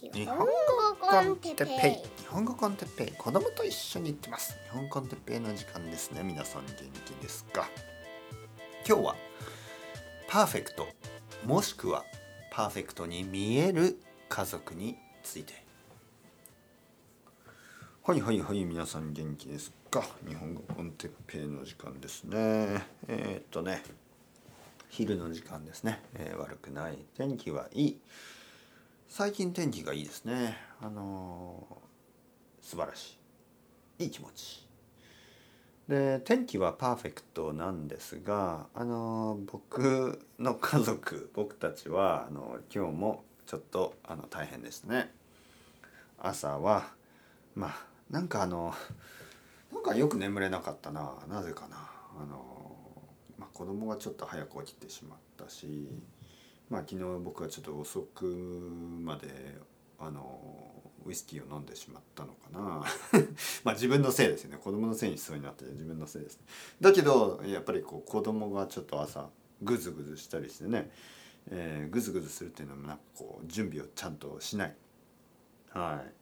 [0.00, 0.46] 日本語
[1.00, 2.22] con Teppei。
[2.22, 3.12] 日本語 con Teppei。
[3.18, 4.56] 子供と一緒に行ってます。
[4.70, 6.22] 日本 con Teppei の時間ですね。
[6.22, 6.74] 皆さん元
[7.04, 7.68] 気ですか？
[8.86, 9.16] 今日は
[10.28, 10.86] パーフェクト。
[11.44, 12.04] もしくは
[12.52, 13.98] パーフェクトに見える
[14.28, 15.64] 家族について。
[18.04, 20.04] はいはいはい皆さん元気ですか？
[20.28, 22.86] 日本語 con Teppei の時間ですね。
[23.08, 23.82] えー、っとね
[24.90, 26.98] 昼の時間ですね、えー、悪くない。
[27.16, 28.00] 天気はいい。
[29.10, 30.58] 最近天気がいいですね。
[30.82, 33.18] あのー、素晴らし
[33.98, 34.04] い。
[34.04, 34.68] いい気持ち。
[35.88, 45.10] で天気はパーフェクトなんですがあの、僕の家族僕たちはあの今日もちょっとあの大変でしたね。
[46.20, 46.88] 朝は
[47.56, 47.76] まあ
[48.10, 48.74] なんかあの
[49.72, 51.14] なんかよく眠れなかったな。
[51.28, 51.90] なぜかな。
[52.20, 52.76] あの、
[53.38, 55.88] まあ、子供がちょっと早く起きてしまったし
[56.70, 59.28] まあ昨日僕はちょっと遅くまで
[59.98, 60.40] あの
[61.06, 62.84] ウイスキーを飲んでしまったのかな。
[63.64, 64.58] まあ自分のせいですよね。
[64.58, 66.44] 子供のせいにしそうになって自分のせいです、ね、
[66.80, 69.30] だけどやっぱりこう子供がちょっと朝
[69.62, 70.90] グズグズしたりしてね、
[71.50, 74.76] えー、グズグズするっていうのもなんかこう準備をちゃんとしない。
[75.70, 76.18] はい。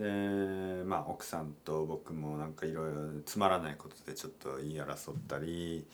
[0.00, 5.86] でまあ奥さんと僕もなんかいろいろつまらないことでちょっと言い争ったり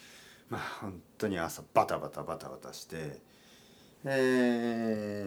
[0.49, 3.19] まあ本当に朝バタバタバタバタして
[4.05, 5.27] え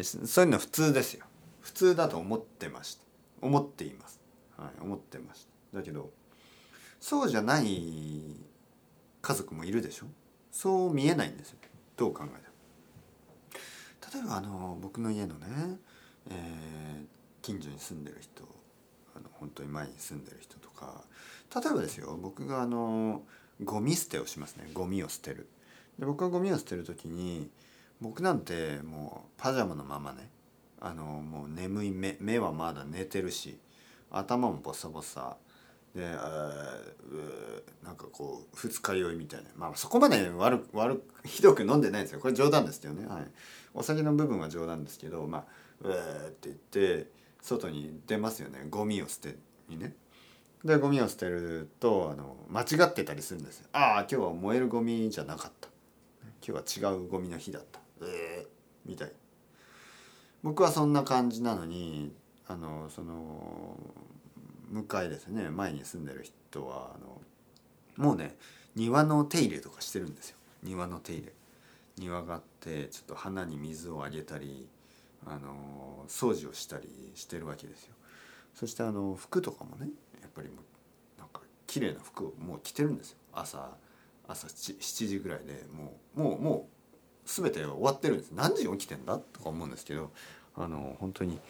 [0.00, 1.26] ー、そういうの普通ですよ。
[1.60, 3.04] 普通だと思ってました。
[3.42, 4.20] 思っています、
[4.56, 5.78] はい、思ってました。
[5.78, 6.10] だけど
[7.00, 8.22] そうじゃない
[9.20, 10.06] 家族もいるでしょ？
[10.52, 11.58] そう見えないんですよ。
[11.96, 12.38] どう考えても。
[14.14, 15.46] 例えばあの僕の家のね、
[16.30, 17.06] えー、
[17.42, 18.44] 近所に住んでる人
[19.14, 21.02] あの本当に前に住んでる人とか
[21.54, 23.22] 例えばですよ僕があの
[23.62, 24.70] ゴミ捨てをしますね。
[24.72, 25.48] ゴミを捨てる。
[25.98, 27.50] で僕がゴミを捨てる時に
[28.00, 30.30] 僕なんてもうパジャマのままね
[30.80, 33.58] あのもう眠い目目はまだ寝てるし
[34.10, 35.36] 頭もボサボサ
[35.94, 36.02] で
[37.82, 43.26] なんかこう二日酔いみたいなまあそこまで悪悪ひどく飲んでないんですよこれ冗談ですけどね、はい、
[43.72, 45.44] お酒の部分は冗談ですけどまあ
[45.82, 47.06] うーって言って
[47.40, 49.36] 外に出ますよねゴミを捨て
[49.68, 49.94] にね。
[50.64, 53.66] でゴミを捨てるとあの間違ってたりするんですよ。
[53.72, 55.68] ああ今日は燃えるゴミじゃなかった。
[56.46, 57.83] 今日は違うゴミの日だった。
[58.06, 59.12] えー、みたい。
[60.42, 62.12] 僕はそんな感じなのに
[62.46, 63.78] あのその
[64.70, 65.48] 向かいですね。
[65.50, 67.20] 前に住んでる人はあの
[67.96, 68.36] もうね
[68.74, 70.36] 庭の手入れとかしてるんですよ。
[70.62, 71.32] 庭の手入れ。
[71.96, 74.68] 庭があってちょっと花に水をあげたり
[75.26, 77.94] あの掃除をしたりしてるわけですよ。
[78.54, 79.88] そしてあの服とかもね
[80.20, 83.18] やっぱりもうなんか綺麗な服をもう着てるんですよ。
[83.32, 83.70] 朝
[84.26, 86.73] 朝 7, 時ぐらいでもうもうもう
[87.26, 88.30] 全て終わってるんです。
[88.32, 89.18] 何時起きてんだ？
[89.18, 90.10] とか思うんですけど
[90.56, 91.40] あの本当に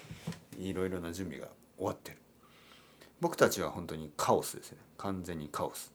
[0.58, 2.18] いろいろな準備が終わってる。
[3.20, 4.78] 僕たちは本当にカオスですね。
[4.98, 5.92] 完全にカオス。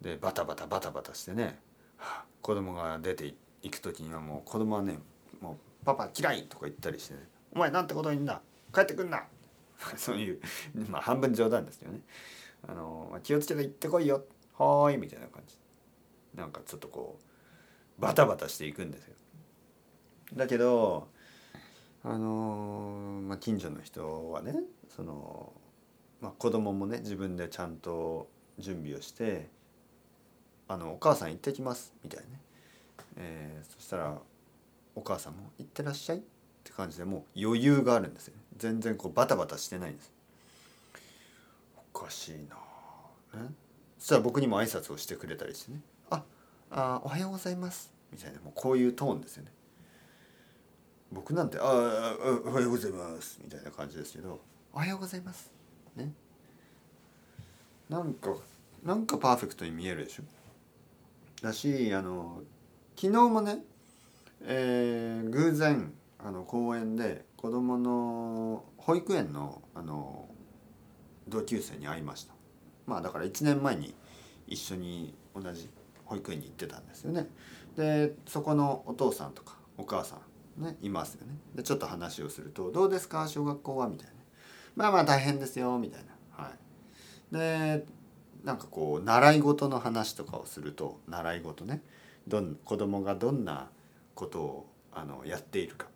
[0.00, 1.58] でバタバタバタバタしてね、
[1.98, 4.98] はあ、子供が出ていく時にはもう子供はね
[5.42, 7.20] 「もうパパ嫌い!」とか言ったりしてね
[7.52, 8.40] 「お前なんてこと言うんだ？
[8.74, 9.24] 帰ってくんな!
[9.98, 10.40] 」そういう
[10.88, 12.00] まあ半分冗談ですけどね。
[12.68, 14.24] あの気をつけて行ってこいよ。
[14.56, 15.58] はーいみたいな感じ。
[16.34, 17.24] なんかちょっとこう
[18.00, 19.14] バタバタしていくんですよ。
[20.34, 21.08] だけど
[22.02, 24.54] あのまあ、近所の人はね
[24.88, 25.52] その、
[26.22, 28.26] まあ、子供もね自分でちゃんと
[28.58, 29.48] 準備をして
[30.66, 32.40] 「あのお母さん行ってきます」みたいなね、
[33.16, 34.18] えー、そしたら
[34.94, 36.20] お母さんも「行ってらっしゃい」っ
[36.64, 40.12] て感じでもう余裕があるんですよ全然こうバタバタしてないんです。
[41.94, 42.32] おかしい
[43.34, 43.50] なね。
[43.98, 45.80] そしたら僕にも挨拶をしてくれたりしてね。
[46.70, 49.52] あおはようございます」みたいなもうこういうトーンですよね。
[51.12, 54.40] 僕なんて「ああおはようございます」みたいな感じですけど
[54.72, 55.50] 「おはようございます」
[55.96, 56.12] ね。
[57.88, 58.34] なんか
[58.84, 60.22] なんかパーフェクトに見えるでしょ。
[61.42, 62.42] だしあの
[62.96, 63.64] 昨日もね、
[64.42, 70.28] えー、偶然あの公園で子供の保育園のあの
[71.26, 72.34] 同級生に会いました。
[72.86, 73.94] まあだから1年前に
[74.46, 75.68] 一緒に同じ
[76.10, 77.28] 保育園に行ってたんですよね。
[77.76, 80.16] でそこのお父さんとかお母さ
[80.58, 81.38] んねいますよね。
[81.54, 83.28] でちょっと話をすると「どうですか？
[83.28, 84.14] 小学校は?」みたいな
[84.74, 86.44] 「まあまあ大変ですよ」みたいな。
[86.44, 87.86] はい、で
[88.42, 91.82] なんかこう習い事の話とかをすると習い事ね
[92.26, 93.70] どん子供がどんな
[94.16, 95.86] ことをあのやっているか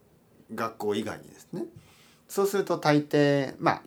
[0.55, 1.65] 学校以外にですね
[2.29, 3.83] そうすると大抵まあ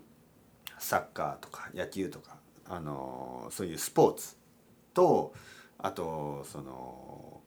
[0.78, 2.36] サッカーとか野球とか
[2.68, 4.36] あのそういうスポーツ
[4.94, 5.34] と
[5.80, 7.42] あとその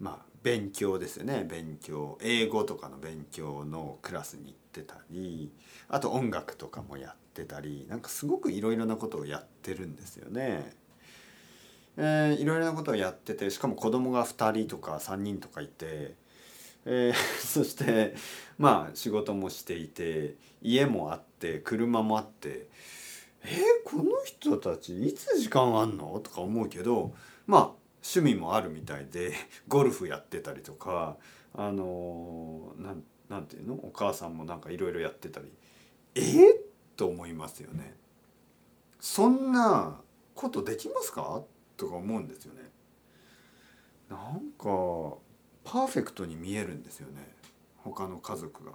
[0.00, 1.44] まあ勉強ですよね。
[1.48, 2.18] 勉強。
[2.22, 5.50] 英語とかの勉強のクラスに行ってたり
[5.88, 10.72] あと音楽とかもやってたりなんかすごくいろいろなことをやってるんですよね。
[11.96, 16.14] えー、いろいろなことをやっててしかも子供が2人とか3人とかいて、
[16.84, 18.14] えー、 そして
[18.58, 22.68] まあ仕事もしていて家もあって車もあって
[23.42, 26.20] えー、この人たちいつ時間あんの？
[26.22, 27.14] とか思うけど
[27.46, 27.60] まあ
[28.02, 29.34] 趣味もあるみたいで
[29.68, 31.16] ゴルフやってたりとか
[31.54, 33.74] あのー、なんなんていうの？
[33.74, 35.50] お母さんもなんかいろいろやってたり
[36.14, 36.20] え？
[36.20, 36.56] ー、
[36.96, 37.96] と思いますよね。
[39.00, 40.00] そんな
[40.34, 41.42] ことできますか？
[41.76, 42.70] とか思うんですよね。
[44.08, 45.18] なんか
[45.64, 47.34] パーフェクトに見えるんですよね
[47.78, 48.72] 他の家族が。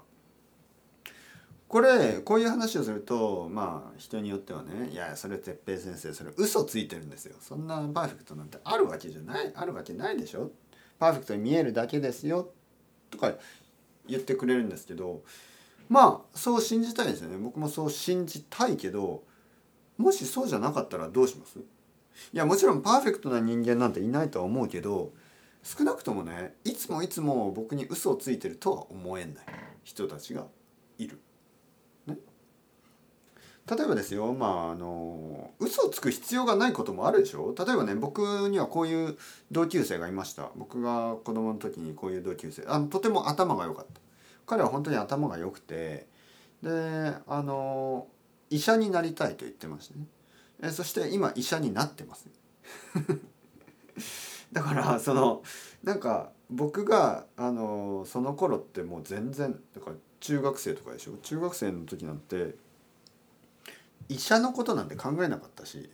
[1.72, 7.38] これこういう話をするとまあ人によってはねいやそれ哲平先生それ嘘ついてるんですよ。
[7.40, 10.52] そんなパーフェクトなんてあるわけじゃないあるわけないでしょ。
[11.00, 12.52] パーフェクトに見えるだけですよ。
[13.10, 13.36] とか
[14.06, 15.24] 言ってくれるんですけど
[15.88, 17.38] まあそう信じたいですよね。
[17.38, 19.24] 僕もそう信じたいけど
[19.98, 21.58] もしそうじゃなかったらどうします？
[21.58, 21.64] い
[22.34, 25.14] やもちろんパーフェクトな人間なんていないとは思うけど
[25.64, 29.46] 少なくともねいつもいつも僕に嘘をついてるとは思えない。
[29.86, 30.48] 人たちが
[30.98, 31.18] いる。
[33.70, 37.54] 例えばですよまああの嘘をつく必要がないこともあるでしょ？
[37.58, 38.20] 例えばね僕
[38.50, 39.18] にはこういう
[39.52, 40.50] 同級生がいました。
[40.56, 42.64] 僕が子供の時にこういう同級生。
[42.68, 44.02] あのとても頭が良かった。
[44.48, 46.08] 彼は本当に頭が良くて
[46.64, 48.08] であの
[48.50, 50.06] 医者になりたいと言ってましたね。
[50.64, 52.28] えそして今医者になってます。
[54.52, 55.44] だからその
[55.84, 61.14] なんか僕があのその頃ってもう全然だから中学生とかでしょ？
[61.22, 62.56] 中学生の時なんて
[64.12, 65.90] 医者のことなんて考えなかったし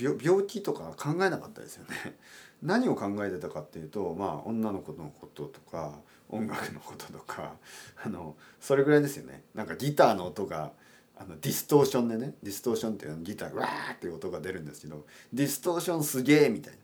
[0.00, 2.16] 病気とか考えなかったですよね。
[2.62, 7.56] 何を考えてたかっていうとまあ女の子のこととか音楽のこととか
[8.02, 9.44] あのそれぐらいですよね。
[9.54, 10.72] なんかギターの音が
[11.16, 16.74] あのディストーションでねディストーションっていうのギターがわーっていう音が出るんですけどディストーションすげえみたい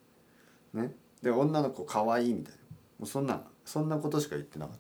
[0.74, 0.82] な。
[0.82, 2.58] ね、で女の子かわいいみたいな
[2.98, 4.76] もうそんなそんなことしか言ってなかっ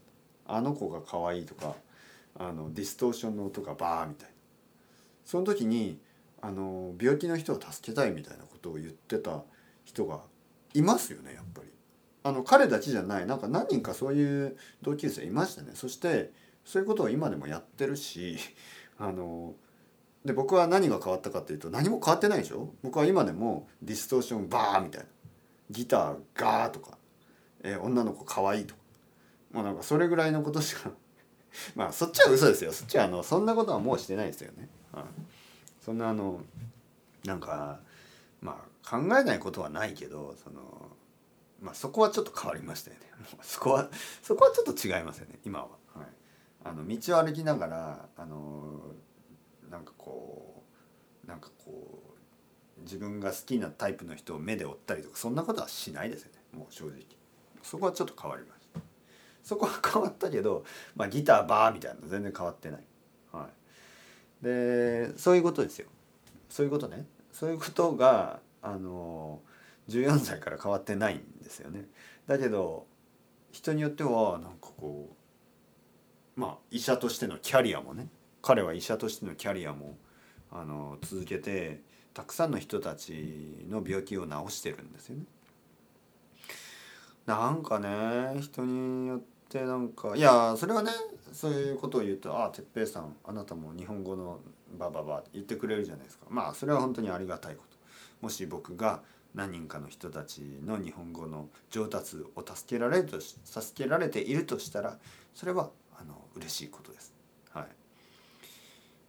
[0.46, 0.56] た。
[0.56, 1.74] あの子がかわいいとか
[2.34, 4.33] あのディストーションの音がバーみたいな。
[5.24, 5.98] その時に
[6.40, 9.42] あの病気の人を助けたいみたいなことを言ってた
[9.84, 10.20] 人が
[10.74, 11.68] いますよねやっぱり。
[12.22, 13.26] あの彼たちじゃない。
[13.26, 15.72] なんか何人かそういう同級生いましたね。
[15.74, 16.32] そして
[16.64, 18.38] そういうことを今でもやってるし
[18.98, 19.54] あの
[20.24, 22.74] で僕は何が変わったかっていうと何も変わってないでしょ。
[22.82, 25.06] 僕は今でもディストーションバーみたいな。
[25.70, 26.98] ギターガーとか、
[27.62, 28.80] えー、女の子かわいいとか。
[29.52, 30.90] もうなんかそれぐらいのことしか
[31.76, 32.72] まあそっちは嘘ですよ。
[32.72, 34.68] そっちはあのそんなことはもうしてないですよね。
[35.80, 36.40] そんなあの
[37.24, 37.80] なんか
[38.40, 40.60] まあ考えないことはないけどその
[41.60, 43.02] まあそこはちょっと変わりましたよね。
[43.42, 43.88] そこは
[44.22, 46.06] そこはちょっと違いますよね今は、はい、
[46.64, 48.80] あの道を歩きながらあの
[49.70, 50.62] なんかこ
[51.24, 52.14] うなんかこ
[52.78, 57.04] う自分が好きなタイプの人を目で追ったりとかそんなことはしないですよねもう正直。
[57.62, 58.80] そこはちょっと変わりました。
[59.42, 60.64] そこは変わったけど、
[60.96, 62.86] まあ、ギターバーみたいなの全然変わってないはい。
[64.44, 65.88] でそういうことですよ。
[66.50, 67.06] そういうことね。
[67.32, 69.40] そういうことがあの
[69.88, 71.86] 14歳から変わってないんですよね。
[72.26, 72.86] だけど
[73.52, 75.16] 人によってはなんかこ
[76.36, 78.08] うまあ医者としてのキャリアもね
[78.42, 79.96] 彼は医者としてのキャリアも
[80.52, 81.80] あの続けて
[82.12, 85.24] たくさんの人たちの病気を治してるんですよね。
[87.24, 90.90] なんかね人によってでなんかいやそれはね
[91.32, 94.40] そういうことを言うと「ああ哲平さんあなたも日本語の
[94.76, 96.26] バババ」って言ってくれるじゃないですか。
[96.28, 97.76] まあそれは本当にありがたいこと。
[98.20, 104.98] もし僕が何人かの人たちの日本語の上達を助けられると助けられているとしたら
[105.34, 107.14] それはあの嬉しいことです。
[107.50, 107.68] はい、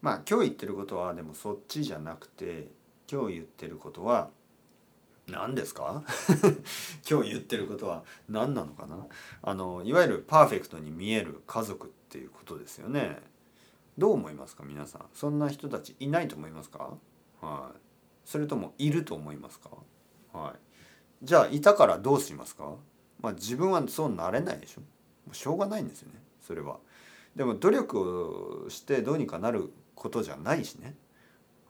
[0.04, 2.68] まあ今日言ってることはでもそっちじゃなくて
[3.12, 4.30] 今日言ってることは
[5.28, 6.04] 何ですか？
[7.10, 9.08] 今日言ってることは何なのかな？
[9.42, 13.18] あのいわゆるパーフェクトに見える家族っていうことですよね。
[13.98, 15.06] どう思いますか皆さん？
[15.14, 16.92] そんな人たちいないと思いますか？
[17.42, 17.80] はい。
[18.24, 19.70] それともいると思いますか？
[20.34, 20.60] はい。
[21.24, 22.76] じゃあいたからどうしますか？
[23.22, 24.82] まあ自分はそうなれないでしょ。
[25.34, 26.78] しょうがないんですよねそれは。
[27.36, 30.96] でも努力をしてどうにかなることじゃないしね。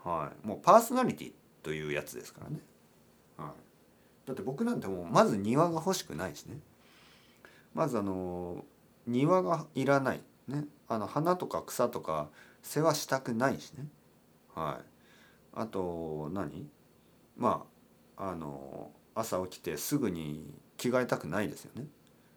[0.03, 0.47] はい。
[0.47, 1.31] もうパーソナリティ
[1.63, 2.59] というやつですからね。
[3.37, 6.57] はい、だって僕なんてもうまず庭が欲しくないしね。
[7.73, 8.63] まずあの
[9.05, 10.65] 庭がいらないね。
[10.87, 12.29] あの花とか草とか
[12.63, 13.87] 世話したくないしね。
[14.53, 14.85] はい。
[15.53, 16.69] あと何？
[17.37, 17.65] ま
[18.17, 21.85] ああの朝起きてすぐに着替えたくないですよね。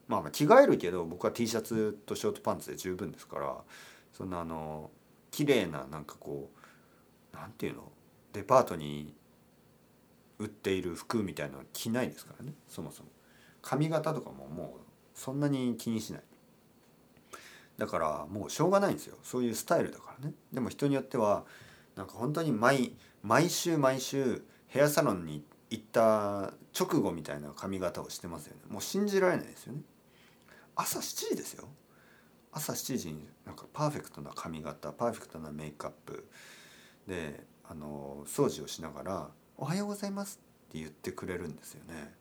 [0.08, 3.56] まあ着替えるけど僕は T シャツとショートパンツで十分ですから
[4.12, 4.90] そんなあの
[5.30, 6.50] 綺麗ななんかこ
[7.32, 7.92] うなんていうの？
[8.32, 9.14] デパートに
[10.38, 12.52] 売っている服みたいなの着ないですからね。
[12.68, 13.08] そもそも。
[13.62, 14.80] 髪型とかももう
[15.14, 16.22] そんなに気にしない。
[17.76, 19.16] だからもうしょうがないんですよ。
[19.22, 20.34] そういうスタイルだからね。
[20.52, 21.44] でも人によっては
[21.96, 28.62] なんか本当に毎毎週毎週ヘアサロンに行った直後みたいな髪型をしてますよね。
[28.68, 29.80] もう信じられないですよね。
[30.76, 31.68] 朝7時ですよ。
[32.52, 36.28] 朝7時になんかパーフェクトな髪型パーフェクトなメイクアップ
[37.06, 42.14] であの掃除をしながら「おはようございます」って言ってくれるんですよね。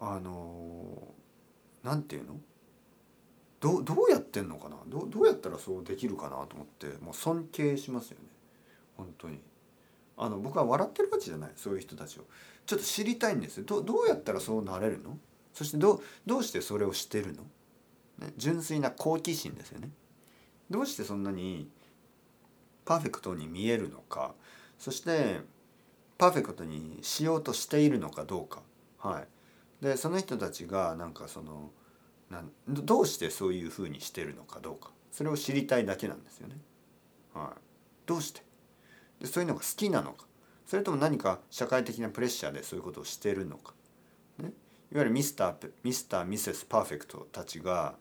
[0.00, 1.14] あの
[1.82, 2.40] なんていうの？
[3.60, 4.76] どどうやってんのかな？
[4.86, 8.24] どどうやったらそうできるかなと思ってもう尊敬しますよね。
[8.96, 9.40] 本当に。
[10.16, 12.24] あの僕は笑ってるわけじゃないそういう人たちを。
[12.66, 13.64] ちょっと知りたいんですよ。
[13.64, 15.18] どどうやったらそうなれるの？
[15.52, 17.42] そしてどどうしてそれをしてるの、
[18.18, 19.90] ね、純粋な好奇心ですよね。
[20.70, 21.68] どうしてそんなに
[22.84, 24.34] パーフェクトに見えるのか？
[24.78, 25.40] そして
[26.16, 28.62] パーフェクトにしようとしているのかどうか。
[28.98, 29.84] はい。
[29.84, 31.70] でその人たちがなんかその
[32.30, 34.90] なんどうしてそういうふうにしてるのかどうか。
[35.10, 36.56] それを知りたいだけなんですよね。
[37.34, 37.60] はい、
[38.06, 38.42] どうして？
[39.20, 40.26] でそういうのが好きなのか。
[40.66, 43.74] それとも何か社会的なプレッシャーでそういうことをしてるのか、
[44.38, 44.52] ね、
[44.92, 47.96] いわゆるミスターミスターミセスパーフェクトたちが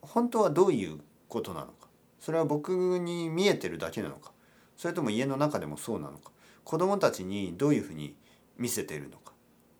[0.00, 1.88] 本当はどういうことなのか。
[2.20, 4.32] それは僕に見えてるだけなのか。
[4.76, 6.30] それとも家の中でもそうなのか。
[6.64, 8.14] 子供たちにどういうふうに
[8.56, 9.32] 見せているのか。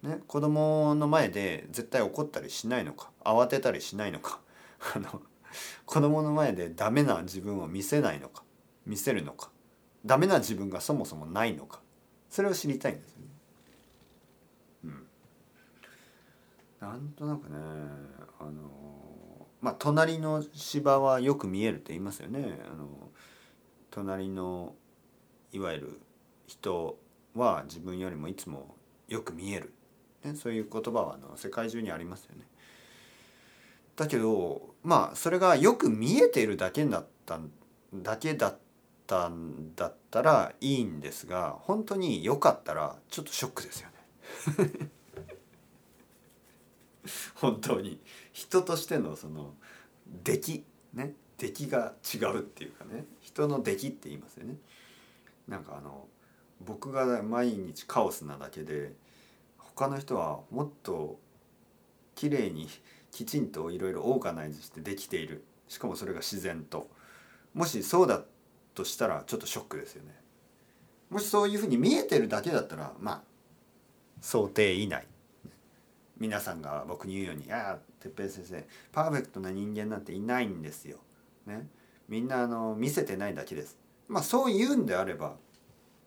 [0.02, 3.10] ね、子供の前で絶対怒ったりしないのか。
[3.24, 4.40] 慌てたりしないのか。
[4.94, 5.22] あの
[5.84, 8.44] 子供の前でダメな自分を見せないのか。
[8.86, 9.50] 見せるのか。
[10.06, 11.82] ダメな自分がそもそもないのか。
[12.30, 13.26] それを知りたいんですよね。
[14.84, 15.06] うん、
[16.80, 17.56] なんとなくね
[18.38, 22.60] あのまあ隣の芝はよく見えるって言いますよね。
[22.72, 23.10] あの
[23.90, 24.74] 隣の
[25.52, 26.00] いわゆる
[26.50, 26.98] 人
[27.34, 28.74] は自分よりもいつも
[29.08, 29.72] よく見える
[30.24, 32.44] ね、そういう言葉はあの世界中にありますよね。
[33.96, 37.38] だけどまあそれがよく見えているだけだった
[37.94, 38.58] だけだっ
[39.06, 43.88] たんだったらいいんですが本当に良かったらちょっとショックですよ
[44.58, 44.90] ね。
[47.36, 47.98] 本当に
[48.32, 49.54] 人としてのその
[50.06, 54.56] 出来ね出来が違うっていうかね人の出来って言いますよね。
[55.48, 56.06] なんかあの
[56.60, 58.92] 僕が毎日カオスなだけで
[59.58, 61.18] 他の人はもっと
[62.14, 62.68] 綺麗に
[63.10, 65.44] きちんといろいろオーガナイズしてできている。
[65.68, 66.88] しかもそれが自然と。
[67.54, 68.22] もしそうだ
[68.74, 70.14] としたらちょっとショックですよね。
[71.08, 73.22] もしそういうふうに見えてるだけだったらまあ
[74.20, 75.06] 想定以内。
[76.18, 80.98] 皆さんが僕に言うように「いや哲平先生パーフェクトな人間なんていないんですよ」
[81.46, 81.66] ね。
[82.08, 83.78] みんなあの見せてないだけです。
[84.06, 85.36] まあそう言うんであれば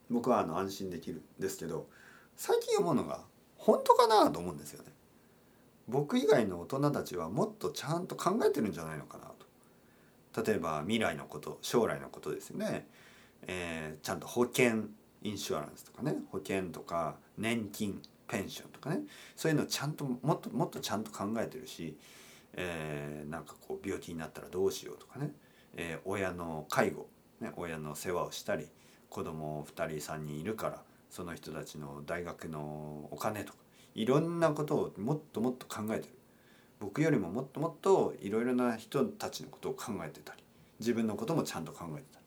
[0.09, 1.87] 僕はあの安心できるんですけど
[2.35, 3.21] 最近思うのが
[3.57, 4.91] 本当かなと思うんですよね。
[5.87, 9.25] 僕以外の大人たちはもっとちゃんと考えてるんじゃないのかな
[10.33, 10.43] と。
[10.43, 12.87] 例えば未来のこと将来のことですよね。
[13.47, 14.85] えー、ちゃんと保険
[15.21, 19.01] インシュアランスとかね保険とか年金ペンションとかね
[19.35, 21.97] そういうのをちゃんともっともっとちゃんと考えてるし、
[22.53, 25.31] えー、なんかこう病気になったらどうしようとかね、
[25.75, 27.07] えー、親の介護、
[27.41, 28.67] ね、親の世話をしたり
[29.13, 33.59] 子供2人3人いるからその人たちの大学のお金とか
[33.93, 36.09] いろんなことをもっともっと考えてる。
[36.79, 40.43] 僕よりももっともっといろいろな人たちのことを考えてたり
[40.79, 42.25] 自分のこともちゃんと考えてたり。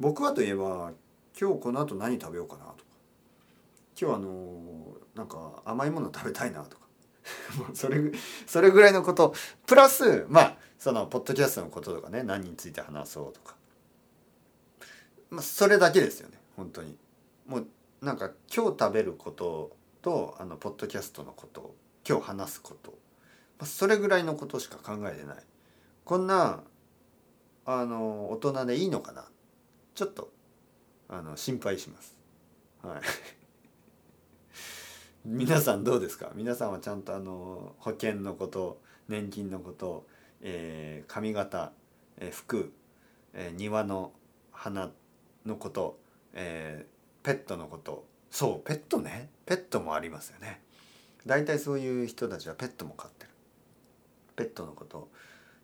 [0.00, 0.92] 僕はといえば
[1.40, 2.74] 今日この後何食べようかなとか
[3.98, 6.86] 今日あのなんか甘いもの食べたいなとか
[7.72, 8.12] それ
[8.46, 9.34] それぐらいのこと。
[9.66, 13.54] プラスまあそのポッドキャストのこととかね何について話そうとか、
[15.30, 16.38] まあ、それだけですよね。
[16.56, 16.96] 本当に。
[17.46, 17.66] もう
[18.00, 21.74] なんか今日食べることとあのポッドキャストのこと
[22.08, 22.90] 今日話すこと、
[23.58, 25.36] まあ、それぐらいのことしか考えてない。
[26.04, 26.62] こんな
[27.64, 29.24] あの大人でいいのかな。
[29.94, 30.30] ちょっと
[31.08, 32.16] あの心配します。
[32.82, 33.00] はい。
[35.24, 36.30] 皆さんどうですか？
[36.34, 40.06] 皆さんはちゃんとあの保険のこと年金のこと、
[40.40, 41.72] えー、髪型、
[42.18, 42.72] えー、服、
[43.32, 44.12] えー、庭の
[44.52, 44.90] 花
[45.46, 45.98] のこと、
[46.32, 48.04] えー、ペットのこと。
[48.30, 49.30] そうペットね。
[49.46, 50.60] ペットもありますよね。
[51.24, 53.30] 大体そういう人たちはペットも飼ってる。
[54.36, 55.08] ペットのこと。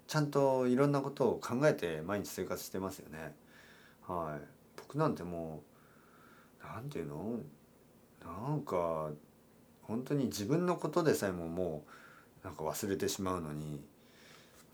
[0.09, 3.35] ちゃんといろんなことを考えて毎日生活してますよね。
[4.07, 4.45] はい。
[4.77, 5.63] 僕なんても
[6.63, 7.39] う何て言うの？
[8.49, 9.11] なんか
[9.83, 11.85] 本当に自分のことでさえもも
[12.43, 13.85] うなんか忘れてしまうのに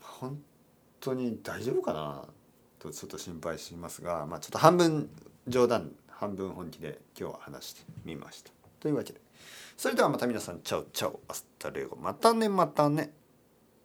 [0.01, 0.39] 本
[0.99, 2.25] 当に大丈夫かな？
[2.79, 5.09] とちょっと心配しますが、まあ、ちょっと半分
[5.47, 8.51] 冗談半分本気で今日は話してみました。
[8.79, 9.21] というわけで
[9.77, 13.11] それではまた皆さんチャオチャオアスタレゴまたねまたね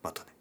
[0.03, 0.34] またね。